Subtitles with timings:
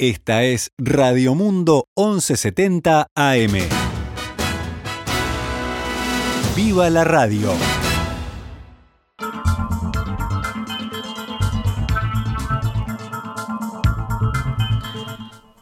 [0.00, 3.52] Esta es Radio Mundo 1170 AM.
[6.54, 7.50] ¡Viva la radio!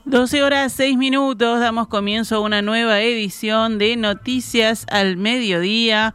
[0.05, 6.15] Doce horas seis minutos, damos comienzo a una nueva edición de Noticias al Mediodía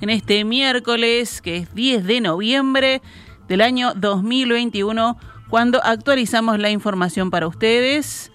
[0.00, 3.00] en este miércoles, que es 10 de noviembre
[3.46, 5.16] del año 2021,
[5.50, 8.30] cuando actualizamos la información para ustedes.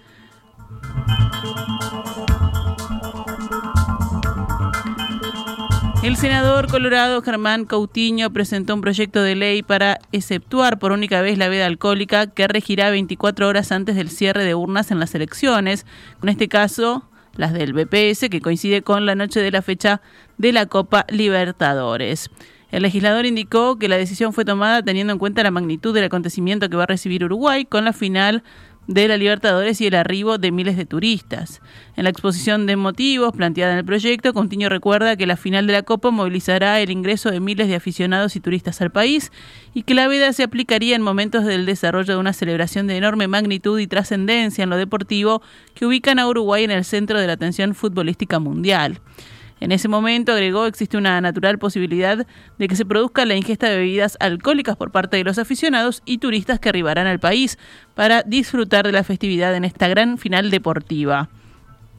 [6.02, 11.36] El senador colorado Germán Cautiño presentó un proyecto de ley para exceptuar por única vez
[11.36, 15.84] la veda alcohólica que regirá 24 horas antes del cierre de urnas en las elecciones.
[16.22, 20.00] En este caso, las del BPS, que coincide con la noche de la fecha
[20.38, 22.30] de la Copa Libertadores.
[22.70, 26.68] El legislador indicó que la decisión fue tomada teniendo en cuenta la magnitud del acontecimiento
[26.68, 28.42] que va a recibir Uruguay con la final
[28.86, 31.60] de la Libertadores y el arribo de miles de turistas.
[31.96, 35.72] En la exposición de motivos planteada en el proyecto, Continuo recuerda que la final de
[35.72, 39.32] la Copa movilizará el ingreso de miles de aficionados y turistas al país
[39.74, 43.28] y que la veda se aplicaría en momentos del desarrollo de una celebración de enorme
[43.28, 45.42] magnitud y trascendencia en lo deportivo
[45.74, 49.00] que ubican a Uruguay en el centro de la atención futbolística mundial.
[49.58, 52.26] En ese momento, agregó, existe una natural posibilidad
[52.58, 56.18] de que se produzca la ingesta de bebidas alcohólicas por parte de los aficionados y
[56.18, 57.58] turistas que arribarán al país
[57.94, 61.30] para disfrutar de la festividad en esta gran final deportiva.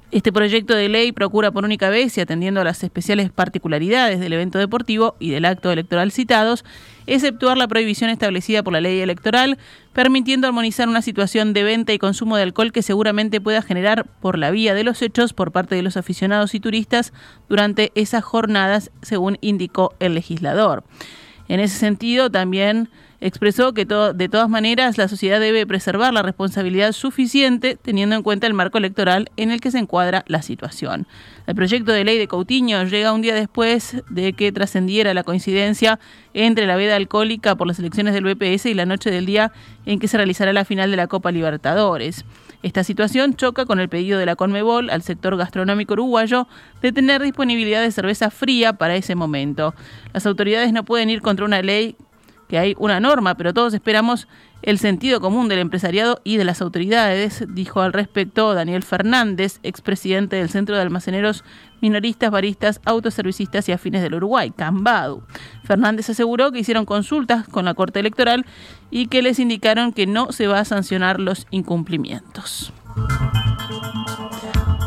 [0.09, 4.31] Este proyecto de ley procura por única vez y atendiendo a las especiales particularidades del
[4.31, 6.63] evento deportivo y del acto electoral citados,
[7.07, 9.57] exceptuar la prohibición establecida por la ley electoral,
[9.91, 14.37] permitiendo armonizar una situación de venta y consumo de alcohol que seguramente pueda generar por
[14.37, 17.11] la vía de los hechos por parte de los aficionados y turistas
[17.49, 20.85] durante esas jornadas, según indicó el legislador.
[21.49, 26.91] En ese sentido, también expresó que de todas maneras la sociedad debe preservar la responsabilidad
[26.91, 31.07] suficiente teniendo en cuenta el marco electoral en el que se encuadra la situación.
[31.47, 35.99] El proyecto de ley de Coutinho llega un día después de que trascendiera la coincidencia
[36.33, 39.51] entre la veda alcohólica por las elecciones del BPS y la noche del día
[39.85, 42.25] en que se realizará la final de la Copa Libertadores.
[42.63, 46.47] Esta situación choca con el pedido de la Conmebol al sector gastronómico uruguayo
[46.81, 49.75] de tener disponibilidad de cerveza fría para ese momento.
[50.11, 51.95] Las autoridades no pueden ir contra una ley
[52.47, 54.27] que hay una norma, pero todos esperamos
[54.61, 60.37] el sentido común del empresariado y de las autoridades, dijo al respecto Daniel Fernández, expresidente
[60.37, 61.43] del Centro de Almaceneros
[61.79, 65.23] Minoristas, Baristas, Autoservicistas y Afines del Uruguay, Cambadu.
[65.63, 68.45] Fernández aseguró que hicieron consultas con la Corte Electoral
[68.89, 72.73] y que les indicaron que no se va a sancionar los incumplimientos.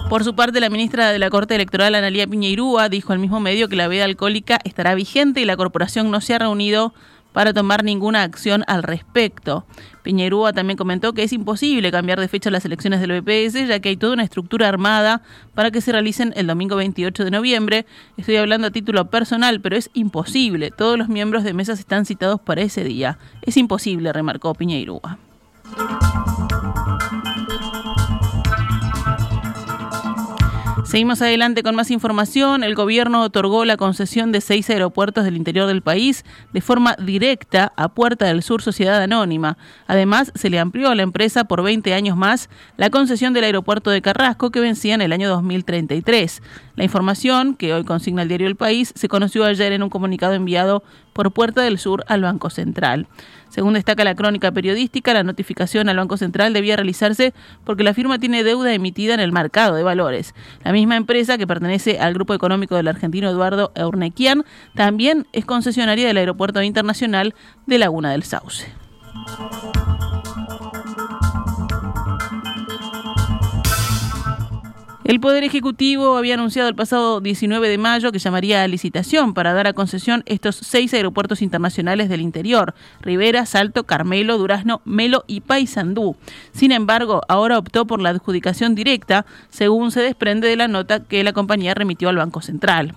[0.09, 3.69] Por su parte, la ministra de la Corte Electoral, Analía Piñeirúa, dijo al mismo medio
[3.69, 6.93] que la veda alcohólica estará vigente y la corporación no se ha reunido
[7.33, 9.65] para tomar ninguna acción al respecto.
[10.03, 13.91] Piñerúa también comentó que es imposible cambiar de fecha las elecciones del BPS, ya que
[13.91, 15.23] hay toda una estructura armada
[15.55, 17.87] para que se realicen el domingo 28 de noviembre.
[18.17, 20.71] Estoy hablando a título personal, pero es imposible.
[20.71, 23.19] Todos los miembros de mesas están citados para ese día.
[23.43, 25.19] Es imposible, remarcó Piñeirúa.
[30.91, 32.65] Seguimos adelante con más información.
[32.65, 37.73] El gobierno otorgó la concesión de seis aeropuertos del interior del país de forma directa
[37.77, 39.57] a Puerta del Sur Sociedad Anónima.
[39.87, 43.91] Además, se le amplió a la empresa por 20 años más la concesión del aeropuerto
[43.91, 46.43] de Carrasco que vencía en el año 2033.
[46.75, 50.35] La información, que hoy consigna el diario El País, se conoció ayer en un comunicado
[50.35, 50.83] enviado
[51.21, 53.07] por Puerta del Sur al Banco Central.
[53.51, 58.19] Según destaca la crónica periodística, la notificación al Banco Central debía realizarse porque la firma
[58.19, 60.35] tiene deuda emitida en el mercado de valores.
[60.65, 66.07] La misma empresa, que pertenece al grupo económico del argentino Eduardo Eurnequian, también es concesionaria
[66.07, 67.35] del Aeropuerto Internacional
[67.67, 68.67] de Laguna del Sauce.
[75.11, 79.53] El Poder Ejecutivo había anunciado el pasado 19 de mayo que llamaría a licitación para
[79.53, 85.41] dar a concesión estos seis aeropuertos internacionales del interior, Rivera, Salto, Carmelo, Durazno, Melo y
[85.41, 86.15] Paysandú.
[86.53, 91.25] Sin embargo, ahora optó por la adjudicación directa, según se desprende de la nota que
[91.25, 92.95] la compañía remitió al Banco Central.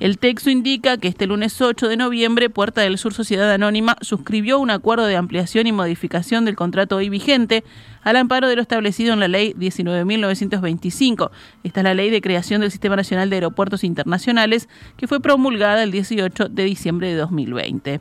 [0.00, 4.58] El texto indica que este lunes 8 de noviembre, Puerta del Sur Sociedad Anónima suscribió
[4.58, 7.64] un acuerdo de ampliación y modificación del contrato hoy vigente
[8.04, 11.30] al amparo de lo establecido en la Ley 19.925.
[11.64, 15.82] Esta es la Ley de Creación del Sistema Nacional de Aeropuertos Internacionales que fue promulgada
[15.82, 18.00] el 18 de diciembre de 2020.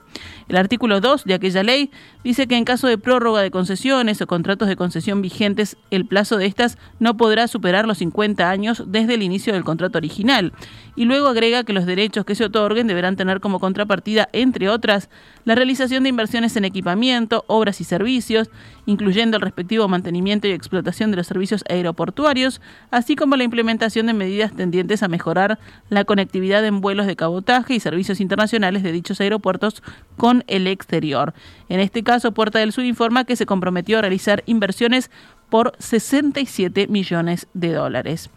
[0.50, 1.90] El artículo 2 de aquella ley
[2.24, 6.38] dice que en caso de prórroga de concesiones o contratos de concesión vigentes, el plazo
[6.38, 10.54] de estas no podrá superar los 50 años desde el inicio del contrato original.
[10.96, 15.10] Y luego agrega que los derechos que se otorguen deberán tener como contrapartida, entre otras,
[15.46, 18.50] la realización de inversiones en equipamiento, obras y servicios,
[18.86, 22.62] incluyendo el respectivo mantenimiento y explotación de los servicios aeroportuarios,
[22.92, 25.60] así como la implementación de medidas tendientes a mejorar
[25.90, 29.84] la conectividad en vuelos de cabotaje y servicios internacionales de dichos aeropuertos
[30.18, 31.34] con el exterior.
[31.70, 35.12] En este caso, Puerta del Sur informa que se comprometió a realizar inversiones
[35.50, 38.32] por 67 millones de dólares.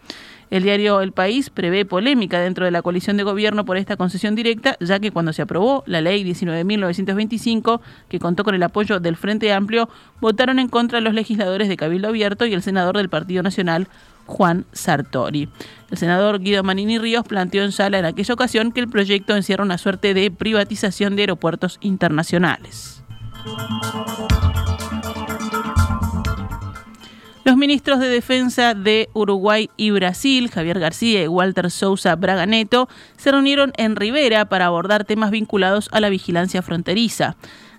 [0.49, 4.33] El diario El País prevé polémica dentro de la coalición de gobierno por esta concesión
[4.33, 9.17] directa, ya que cuando se aprobó la ley 19.925, que contó con el apoyo del
[9.17, 9.89] Frente Amplio,
[10.21, 13.89] votaron en contra los legisladores de Cabildo Abierto y el senador del Partido Nacional,
[14.25, 15.49] Juan Sartori.
[15.91, 19.63] El senador Guido Manini Ríos planteó en sala en aquella ocasión que el proyecto encierra
[19.63, 23.03] una suerte de privatización de aeropuertos internacionales.
[27.47, 33.31] Los ministros de Defensa de Uruguay y Brasil, Javier García y Walter Sousa Braganeto, se
[33.31, 37.37] reunieron en Rivera para abordar temas vinculados a la vigilancia fronteriza.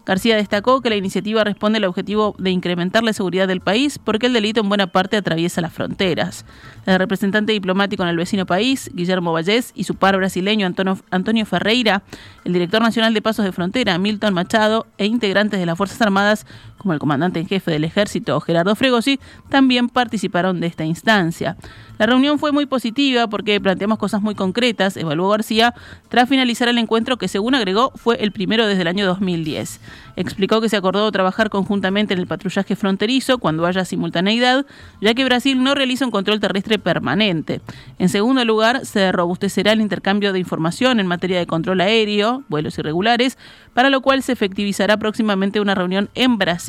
[0.08, 4.24] García destacó que la iniciativa responde al objetivo de incrementar la seguridad del país porque
[4.24, 6.46] el delito en buena parte atraviesa las fronteras.
[6.86, 12.04] El representante diplomático en el vecino país, Guillermo Vallés, y su par brasileño Antonio, Ferreira,
[12.46, 16.46] el director nacional de Pasos de Frontera, Milton Machado, e integrantes de las Fuerzas Armadas,
[16.78, 21.56] como el comandante en jefe del ejército, Gerardo Fregosi, también participaron de esta instancia.
[21.98, 25.74] La reunión fue muy positiva porque planteamos cosas muy concretas, evaluó García,
[26.08, 29.80] tras finalizar el encuentro que, según agregó, fue el primero desde el año 2010.
[30.14, 34.64] Explicó que se acordó trabajar conjuntamente en el patrullaje fronterizo cuando haya simultaneidad,
[35.00, 37.60] ya que Brasil no realiza un control terrestre permanente.
[37.98, 42.78] En segundo lugar, se robustecerá el intercambio de información en materia de control aéreo, vuelos
[42.78, 43.36] irregulares,
[43.74, 46.67] para lo cual se efectivizará próximamente una reunión en Brasil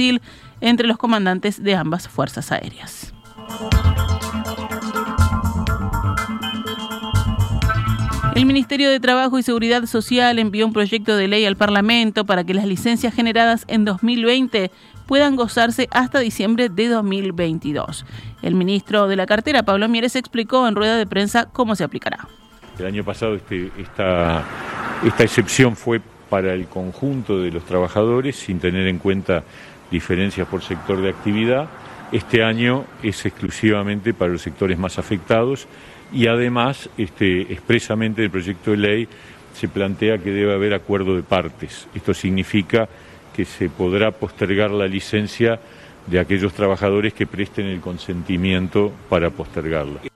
[0.62, 3.13] entre los comandantes de ambas fuerzas aéreas.
[8.36, 12.46] El Ministerio de Trabajo y Seguridad Social envió un proyecto de ley al Parlamento para
[12.46, 14.72] que las licencias generadas en 2020
[15.07, 18.06] puedan gozarse hasta diciembre de 2022.
[18.42, 22.28] El ministro de la cartera, Pablo Mieres, explicó en rueda de prensa cómo se aplicará.
[22.78, 24.44] El año pasado este, esta,
[25.04, 26.00] esta excepción fue
[26.30, 29.44] para el conjunto de los trabajadores sin tener en cuenta
[29.92, 31.68] diferencias por sector de actividad.
[32.12, 35.68] Este año es exclusivamente para los sectores más afectados
[36.12, 39.08] y además este, expresamente en el proyecto de ley
[39.54, 41.88] se plantea que debe haber acuerdo de partes.
[41.94, 42.88] Esto significa
[43.36, 45.60] que se podrá postergar la licencia
[46.08, 50.08] de aquellos trabajadores que presten el consentimiento para postergarla.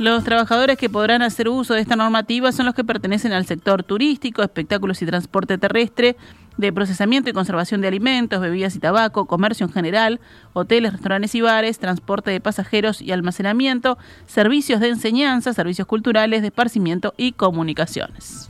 [0.00, 3.82] Los trabajadores que podrán hacer uso de esta normativa son los que pertenecen al sector
[3.82, 6.16] turístico, espectáculos y transporte terrestre,
[6.56, 10.18] de procesamiento y conservación de alimentos, bebidas y tabaco, comercio en general,
[10.54, 16.46] hoteles, restaurantes y bares, transporte de pasajeros y almacenamiento, servicios de enseñanza, servicios culturales, de
[16.46, 18.48] esparcimiento y comunicaciones.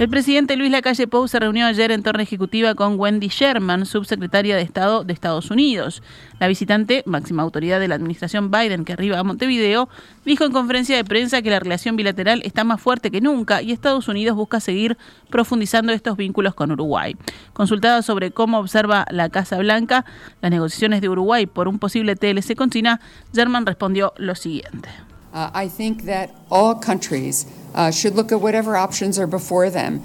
[0.00, 4.56] El presidente Luis Lacalle Pou se reunió ayer en torre ejecutiva con Wendy Sherman, subsecretaria
[4.56, 6.02] de Estado de Estados Unidos.
[6.38, 9.90] La visitante, máxima autoridad de la administración Biden que arriba a Montevideo,
[10.24, 13.72] dijo en conferencia de prensa que la relación bilateral está más fuerte que nunca y
[13.72, 14.96] Estados Unidos busca seguir
[15.28, 17.14] profundizando estos vínculos con Uruguay.
[17.52, 20.06] Consultada sobre cómo observa la Casa Blanca
[20.40, 23.02] las negociaciones de Uruguay por un posible TLC con China,
[23.34, 24.88] Sherman respondió lo siguiente.
[25.34, 30.00] Uh, I think that all countries uh, should look at whatever options are before them.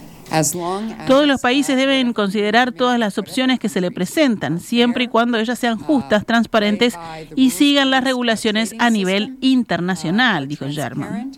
[1.07, 5.37] Todos los países deben considerar todas las opciones que se le presentan, siempre y cuando
[5.37, 6.97] ellas sean justas, transparentes
[7.35, 11.31] y sigan las regulaciones a nivel internacional, dijo German.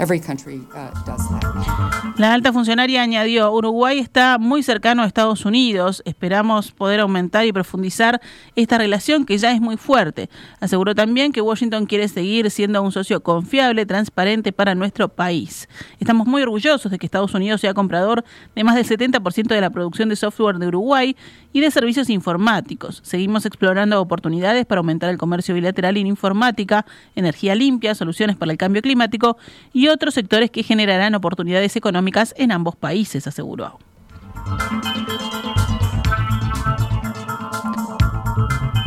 [0.00, 0.06] Uh,
[2.16, 7.52] La alta funcionaria añadió, Uruguay está muy cercano a Estados Unidos, esperamos poder aumentar y
[7.52, 8.18] profundizar
[8.56, 10.30] esta relación que ya es muy fuerte.
[10.58, 15.68] Aseguró también que Washington quiere seguir siendo un socio confiable, transparente para nuestro país.
[15.98, 19.68] Estamos muy orgullosos de que Estados Unidos sea comprador de más del 70% de la
[19.68, 21.14] producción de software de Uruguay
[21.52, 23.00] y de servicios informáticos.
[23.04, 28.58] Seguimos explorando oportunidades para aumentar el comercio bilateral en informática, energía limpia, soluciones para el
[28.58, 29.36] cambio climático
[29.72, 33.78] y otros sectores que generarán oportunidades económicas en ambos países, aseguró.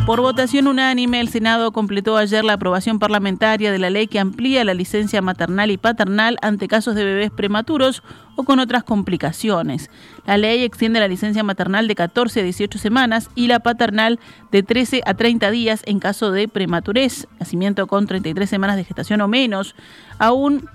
[0.06, 4.66] Por votación unánime, el Senado completó ayer la aprobación parlamentaria de la ley que amplía
[4.66, 8.04] la licencia maternal y paternal ante casos de bebés prematuros
[8.36, 9.90] o con otras complicaciones.
[10.26, 14.20] La ley extiende la licencia maternal de 14 a 18 semanas y la paternal
[14.52, 19.22] de 13 a 30 días en caso de prematurez, nacimiento con 33 semanas de gestación
[19.22, 19.74] o menos,
[20.20, 20.68] aún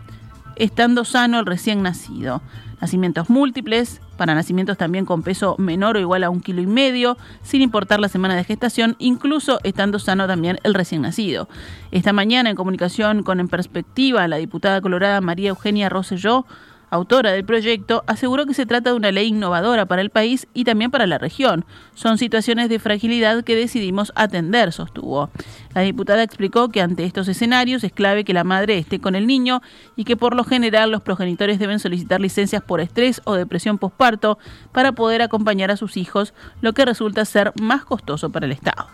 [0.56, 2.40] estando sano el recién nacido.
[2.80, 7.16] Nacimientos múltiples, para nacimientos también con peso menor o igual a un kilo y medio,
[7.42, 11.48] sin importar la semana de gestación, incluso estando sano también el recién nacido.
[11.90, 16.46] Esta mañana, en comunicación con En Perspectiva, la diputada colorada María Eugenia Rosselló
[16.90, 20.64] autora del proyecto, aseguró que se trata de una ley innovadora para el país y
[20.64, 21.64] también para la región.
[21.94, 25.30] Son situaciones de fragilidad que decidimos atender, sostuvo.
[25.74, 29.26] La diputada explicó que ante estos escenarios es clave que la madre esté con el
[29.26, 29.62] niño
[29.96, 34.38] y que por lo general los progenitores deben solicitar licencias por estrés o depresión posparto
[34.72, 38.88] para poder acompañar a sus hijos, lo que resulta ser más costoso para el Estado.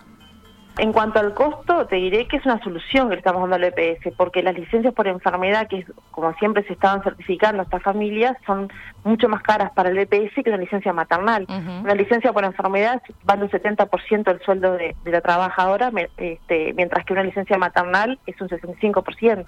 [0.77, 3.63] En cuanto al costo, te diré que es una solución que le estamos dando al
[3.63, 8.71] EPS, porque las licencias por enfermedad, que como siempre se estaban certificando estas familias, son
[9.05, 11.45] mucho más caras para el EPS que una licencia maternal.
[11.49, 17.13] Una licencia por enfermedad vale un 70% del sueldo de, la trabajadora, este, mientras que
[17.13, 19.45] una licencia maternal es un 65%.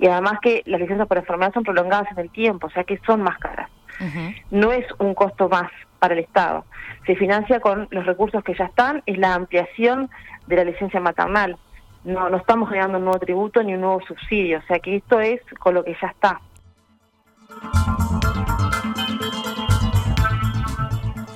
[0.00, 2.98] Y además que las licencias por enfermedad son prolongadas en el tiempo, o sea que
[3.06, 3.70] son más caras.
[4.50, 6.64] No es un costo más para el Estado.
[7.06, 10.10] Se financia con los recursos que ya están, es la ampliación
[10.48, 11.56] de la licencia maternal.
[12.02, 15.40] No, estamos generando un nuevo tributo ni un nuevo subsidio, o sea que esto es
[15.60, 16.40] con lo que ya está.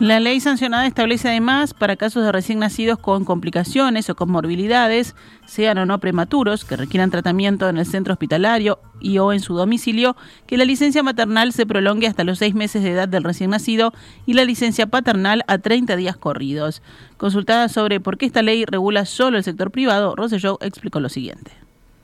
[0.00, 5.14] La ley sancionada establece además para casos de recién nacidos con complicaciones o con morbilidades,
[5.46, 9.54] sean o no prematuros, que requieran tratamiento en el centro hospitalario y o en su
[9.54, 10.16] domicilio,
[10.48, 13.92] que la licencia maternal se prolongue hasta los seis meses de edad del recién nacido
[14.26, 16.82] y la licencia paternal a 30 días corridos.
[17.16, 21.52] Consultada sobre por qué esta ley regula solo el sector privado, Rosselló explicó lo siguiente.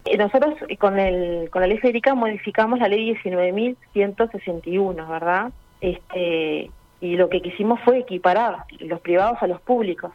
[0.05, 5.53] Eh, nosotros con, el, con la ley Federica modificamos la ley 19.161, ¿verdad?
[5.81, 10.13] Este, y lo que quisimos fue equiparar los privados a los públicos.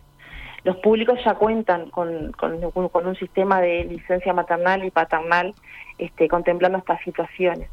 [0.64, 5.54] Los públicos ya cuentan con, con, un sistema de licencia maternal y paternal
[5.98, 7.70] este, contemplando estas situaciones.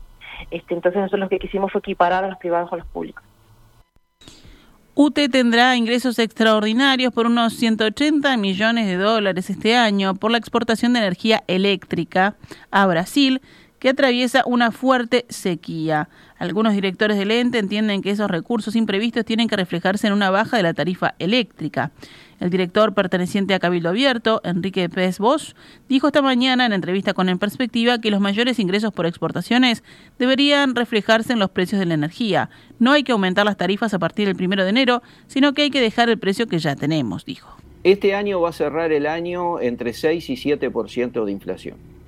[0.51, 3.25] Este, entonces nosotros lo que quisimos fue equiparar a los privados a los públicos.
[4.95, 10.93] UTE tendrá ingresos extraordinarios por unos 180 millones de dólares este año por la exportación
[10.93, 12.37] de energía eléctrica
[12.71, 13.41] a Brasil,
[13.83, 16.09] que atraviesa una fuerte sequía.
[16.39, 20.57] Algunos directores del ente entienden que esos recursos imprevistos tienen que reflejarse en una baja
[20.57, 21.91] de la tarifa eléctrica.
[22.39, 25.55] El director perteneciente a Cabildo Abierto, Enrique Pérez Bosch,
[25.89, 29.83] dijo esta mañana en entrevista con En Perspectiva que los mayores ingresos por exportaciones
[30.17, 32.51] deberían reflejarse en los precios de la energía.
[32.79, 35.71] No hay que aumentar las tarifas a partir del primero de enero, sino que hay
[35.71, 37.57] que dejar el precio que ya tenemos, dijo.
[37.83, 42.02] Este año va a cerrar el año entre 6 y 7% de inflación.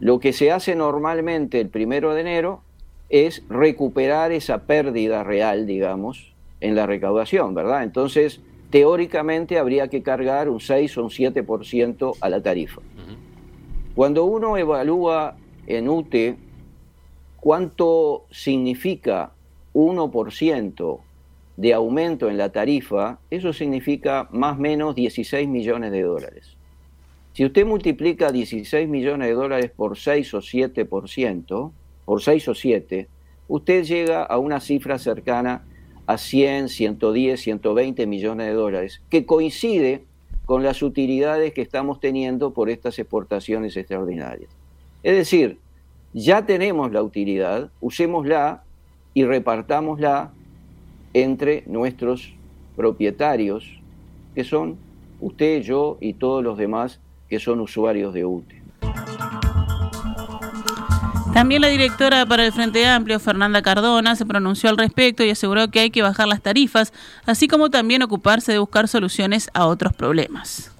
[0.00, 2.62] Lo que se hace normalmente el primero de enero
[3.10, 7.82] es recuperar esa pérdida real, digamos, en la recaudación, ¿verdad?
[7.82, 8.40] Entonces,
[8.70, 12.80] teóricamente habría que cargar un 6 o un 7% a la tarifa.
[13.94, 16.36] Cuando uno evalúa en UTE
[17.38, 19.32] cuánto significa
[19.74, 21.00] 1%
[21.56, 26.56] de aumento en la tarifa, eso significa más o menos 16 millones de dólares.
[27.32, 31.72] Si usted multiplica 16 millones de dólares por 6 o 7%,
[32.04, 33.08] por 6 o 7,
[33.46, 35.64] usted llega a una cifra cercana
[36.06, 40.04] a 100, 110, 120 millones de dólares, que coincide
[40.44, 44.50] con las utilidades que estamos teniendo por estas exportaciones extraordinarias.
[45.04, 45.58] Es decir,
[46.12, 48.64] ya tenemos la utilidad, usémosla
[49.14, 50.32] y repartámosla
[51.14, 52.34] entre nuestros
[52.74, 53.80] propietarios,
[54.34, 54.76] que son
[55.20, 58.60] usted, yo y todos los demás que son usuarios de UTE.
[61.32, 65.68] También la directora para el Frente Amplio, Fernanda Cardona, se pronunció al respecto y aseguró
[65.68, 66.92] que hay que bajar las tarifas,
[67.24, 70.72] así como también ocuparse de buscar soluciones a otros problemas.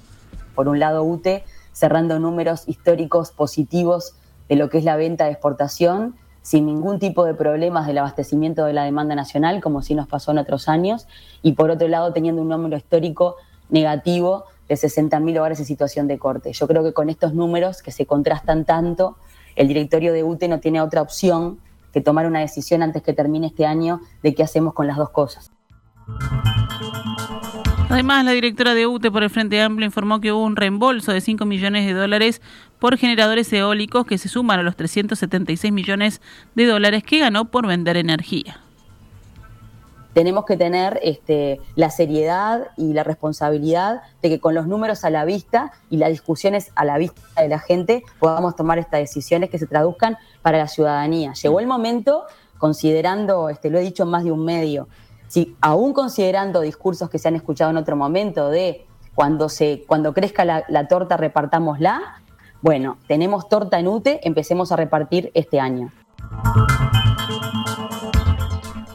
[0.56, 4.14] Por un lado, UTE cerrando números históricos positivos
[4.48, 8.64] de lo que es la venta de exportación, sin ningún tipo de problemas del abastecimiento
[8.64, 11.06] de la demanda nacional, como sí nos pasó en otros años,
[11.42, 13.36] y por otro lado, teniendo un número histórico
[13.68, 16.52] negativo de 60.000 hogares en situación de corte.
[16.52, 19.16] Yo creo que con estos números que se contrastan tanto,
[19.56, 21.58] el directorio de UTE no tiene otra opción
[21.92, 25.10] que tomar una decisión antes que termine este año de qué hacemos con las dos
[25.10, 25.50] cosas.
[27.88, 31.20] Además, la directora de UTE por el Frente Amplio informó que hubo un reembolso de
[31.20, 32.40] 5 millones de dólares
[32.78, 36.20] por generadores eólicos que se suman a los 376 millones
[36.54, 38.60] de dólares que ganó por vender energía
[40.12, 45.10] tenemos que tener este, la seriedad y la responsabilidad de que con los números a
[45.10, 49.50] la vista y las discusiones a la vista de la gente podamos tomar estas decisiones
[49.50, 51.32] que se traduzcan para la ciudadanía.
[51.34, 52.24] Llegó el momento,
[52.58, 54.88] considerando, este, lo he dicho en más de un medio,
[55.28, 60.12] si aún considerando discursos que se han escuchado en otro momento de cuando, se, cuando
[60.12, 62.22] crezca la, la torta repartámosla,
[62.62, 65.92] bueno, tenemos torta en UTE, empecemos a repartir este año.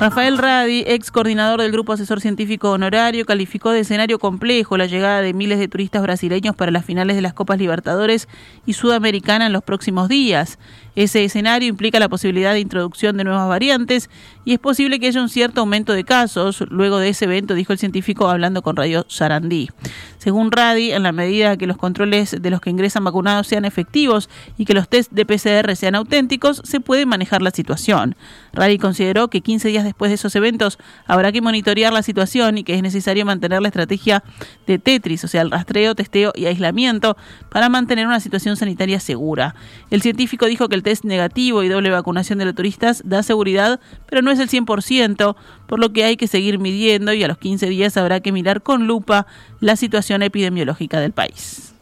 [0.00, 5.20] Rafael Radi, ex coordinador del Grupo Asesor Científico Honorario, calificó de escenario complejo la llegada
[5.20, 8.26] de miles de turistas brasileños para las finales de las Copas Libertadores
[8.64, 10.58] y Sudamericana en los próximos días.
[10.96, 14.08] Ese escenario implica la posibilidad de introducción de nuevas variantes
[14.46, 16.64] y es posible que haya un cierto aumento de casos.
[16.70, 19.68] Luego de ese evento, dijo el científico hablando con Radio Sarandí.
[20.16, 24.28] Según Radi, en la medida que los controles de los que ingresan vacunados sean efectivos
[24.56, 28.16] y que los test de PCR sean auténticos, se puede manejar la situación.
[28.52, 32.64] Radi consideró que 15 días después de esos eventos habrá que monitorear la situación y
[32.64, 34.22] que es necesario mantener la estrategia
[34.66, 37.16] de Tetris, o sea, el rastreo, testeo y aislamiento,
[37.50, 39.54] para mantener una situación sanitaria segura.
[39.90, 43.80] El científico dijo que el test negativo y doble vacunación de los turistas da seguridad,
[44.06, 47.38] pero no es el 100%, por lo que hay que seguir midiendo y a los
[47.38, 49.26] 15 días habrá que mirar con lupa
[49.60, 51.74] la situación epidemiológica del país.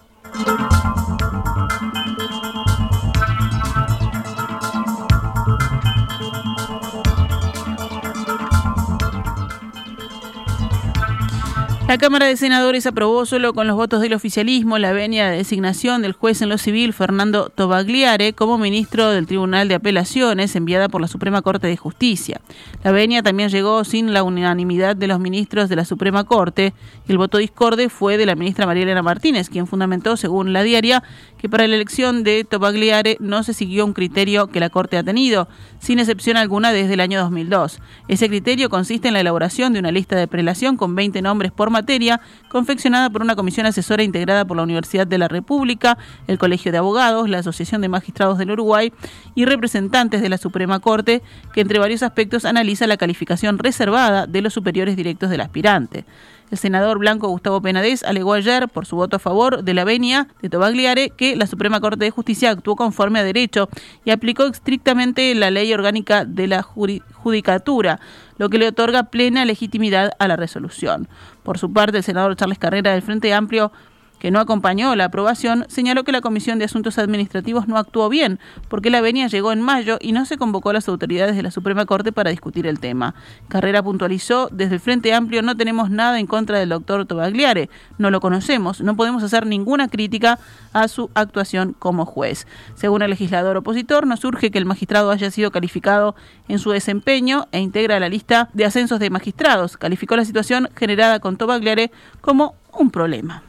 [11.89, 16.03] La Cámara de Senadores aprobó solo con los votos del oficialismo la venia de designación
[16.03, 21.01] del juez en lo civil Fernando Tobagliare como ministro del Tribunal de Apelaciones enviada por
[21.01, 22.43] la Suprema Corte de Justicia.
[22.85, 26.75] La venia también llegó sin la unanimidad de los ministros de la Suprema Corte
[27.09, 31.03] el voto discorde fue de la ministra María Elena Martínez, quien fundamentó, según la diaria,
[31.39, 35.03] que para la elección de Tobagliare no se siguió un criterio que la Corte ha
[35.03, 35.49] tenido,
[35.79, 37.81] sin excepción alguna desde el año 2002.
[38.09, 41.71] Ese criterio consiste en la elaboración de una lista de prelación con 20 nombres por
[41.71, 45.97] materia, confeccionada por una comisión asesora integrada por la Universidad de la República,
[46.27, 48.93] el Colegio de Abogados, la Asociación de Magistrados del Uruguay
[49.35, 51.23] y representantes de la Suprema Corte,
[51.55, 56.05] que entre varios aspectos analiza la calificación reservada de los superiores directos del aspirante.
[56.51, 60.29] El senador blanco Gustavo Penades alegó ayer, por su voto a favor de la venia
[60.41, 63.69] de Tobagliare, que la Suprema Corte de Justicia actuó conforme a derecho
[64.05, 68.01] y aplicó estrictamente la ley orgánica de la judicatura,
[68.39, 71.09] lo que le otorga plena legitimidad a la resolución.
[71.43, 73.71] Por su parte, el senador Charles Carrera del Frente Amplio
[74.19, 78.39] que no acompañó la aprobación, señaló que la Comisión de Asuntos Administrativos no actuó bien,
[78.69, 81.51] porque la venia llegó en mayo y no se convocó a las autoridades de la
[81.51, 83.15] Suprema Corte para discutir el tema.
[83.49, 88.11] Carrera puntualizó, desde el Frente Amplio no tenemos nada en contra del doctor Tobagliare, no
[88.11, 90.39] lo conocemos, no podemos hacer ninguna crítica
[90.73, 92.47] a su actuación como juez.
[92.75, 96.15] Según el legislador opositor, no surge que el magistrado haya sido calificado
[96.49, 99.77] en su desempeño e integra la lista de ascensos de magistrados.
[99.77, 103.48] Calificó la situación generada con Tobagliare como un problema.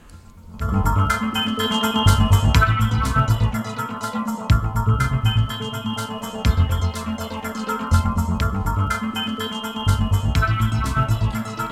[0.60, 2.69] どうも。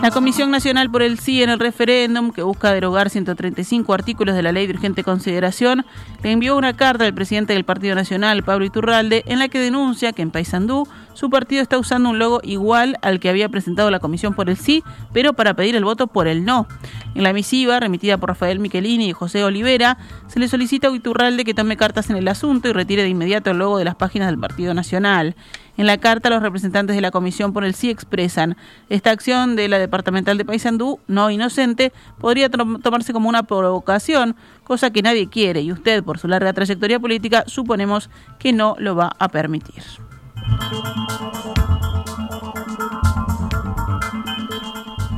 [0.07, 4.41] La Comisión Nacional por el Sí en el referéndum, que busca derogar 135 artículos de
[4.41, 5.85] la ley de urgente consideración,
[6.23, 10.13] le envió una carta al presidente del Partido Nacional, Pablo Iturralde, en la que denuncia
[10.13, 13.99] que en Paysandú su partido está usando un logo igual al que había presentado la
[13.99, 16.67] Comisión por el Sí, pero para pedir el voto por el No.
[17.13, 21.43] En la misiva, remitida por Rafael Michelini y José Olivera, se le solicita a Iturralde
[21.43, 24.29] que tome cartas en el asunto y retire de inmediato el logo de las páginas
[24.29, 25.35] del Partido Nacional.
[25.77, 28.57] En la carta, los representantes de la Comisión por el Sí expresan,
[28.89, 34.89] esta acción de la departamental de Paysandú, no inocente, podría tomarse como una provocación, cosa
[34.89, 38.09] que nadie quiere, y usted, por su larga trayectoria política, suponemos
[38.39, 39.83] que no lo va a permitir.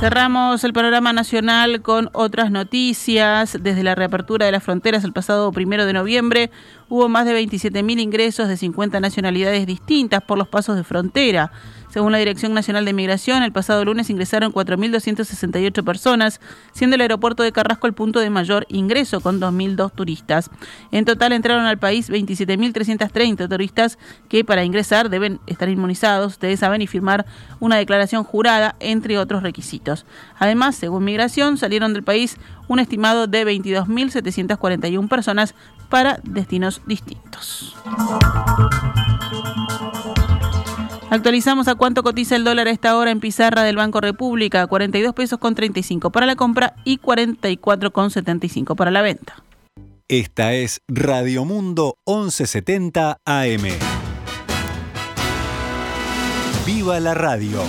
[0.04, 3.56] Cerramos el panorama nacional con otras noticias.
[3.58, 6.50] Desde la reapertura de las fronteras el pasado primero de noviembre
[6.88, 11.52] hubo más de 27.000 ingresos de 50 nacionalidades distintas por los pasos de frontera.
[11.94, 16.40] Según la Dirección Nacional de Migración, el pasado lunes ingresaron 4.268 personas,
[16.72, 20.50] siendo el aeropuerto de Carrasco el punto de mayor ingreso, con 2.002 turistas.
[20.90, 23.96] En total entraron al país 27.330 turistas
[24.28, 27.26] que para ingresar deben estar inmunizados, ustedes saben, y firmar
[27.60, 30.04] una declaración jurada, entre otros requisitos.
[30.40, 35.54] Además, según Migración, salieron del país un estimado de 22.741 personas
[35.88, 37.74] para destinos distintos.
[41.10, 45.14] Actualizamos a cuánto cotiza el dólar a esta hora en pizarra del Banco República, 42
[45.14, 49.44] pesos con 35 para la compra y 44 con 75 para la venta.
[50.08, 53.62] Esta es Radio Mundo 1170 AM.
[56.66, 57.60] ¡Viva la radio!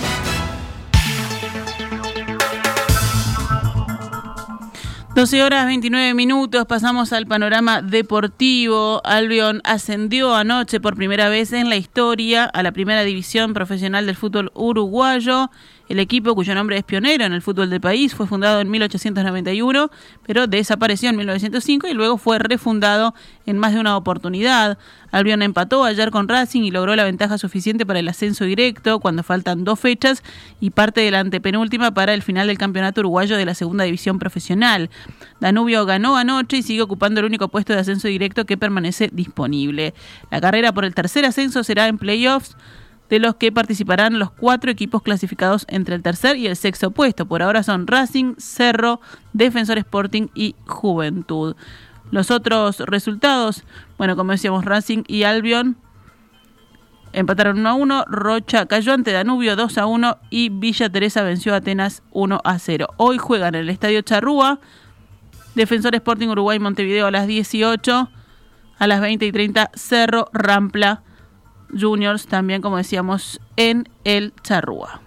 [5.16, 9.00] 12 horas 29 minutos, pasamos al panorama deportivo.
[9.02, 14.14] Albion ascendió anoche por primera vez en la historia a la primera división profesional del
[14.14, 15.50] fútbol uruguayo.
[15.88, 19.90] El equipo, cuyo nombre es pionero en el fútbol del país, fue fundado en 1891,
[20.26, 23.14] pero desapareció en 1905 y luego fue refundado
[23.46, 24.78] en más de una oportunidad.
[25.12, 29.22] Albion empató ayer con Racing y logró la ventaja suficiente para el ascenso directo cuando
[29.22, 30.24] faltan dos fechas
[30.60, 34.18] y parte de la antepenúltima para el final del campeonato uruguayo de la segunda división
[34.18, 34.90] profesional.
[35.40, 39.94] Danubio ganó anoche y sigue ocupando el único puesto de ascenso directo que permanece disponible.
[40.32, 42.56] La carrera por el tercer ascenso será en playoffs
[43.08, 47.26] de los que participarán los cuatro equipos clasificados entre el tercer y el sexto puesto.
[47.26, 49.00] Por ahora son Racing, Cerro,
[49.32, 51.56] Defensor Sporting y Juventud.
[52.10, 53.64] Los otros resultados,
[53.98, 55.76] bueno, como decíamos, Racing y Albion
[57.12, 61.54] empataron 1 a 1, Rocha cayó ante Danubio 2 a 1 y Villa Teresa venció
[61.54, 62.88] a Atenas 1 a 0.
[62.96, 64.60] Hoy juegan en el Estadio Charrúa,
[65.54, 68.10] Defensor Sporting Uruguay Montevideo a las 18,
[68.78, 71.02] a las 20 y 30 Cerro Rampla
[71.78, 75.00] Juniors, también como decíamos, en el Charrúa.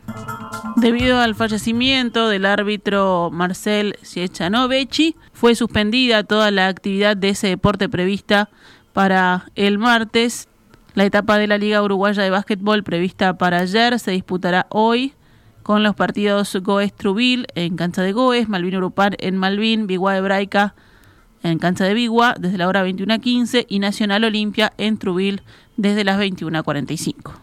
[0.77, 7.89] Debido al fallecimiento del árbitro Marcel Siechanovechi, fue suspendida toda la actividad de ese deporte
[7.89, 8.49] prevista
[8.93, 10.47] para el martes.
[10.95, 15.13] La etapa de la Liga Uruguaya de Básquetbol prevista para ayer se disputará hoy
[15.63, 20.75] con los partidos Goes Trubil en cancha de Goes, Malvin Urupar en Malvin, Bigua Hebraica
[21.43, 25.41] en cancha de Bigua desde la hora 21 a 15 y Nacional Olimpia en Trubil
[25.77, 27.33] desde las 21 a 45.